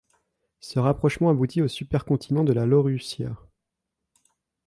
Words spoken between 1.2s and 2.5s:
aboutit au supercontinent